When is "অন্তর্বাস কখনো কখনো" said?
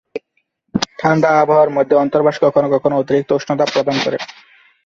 2.03-2.95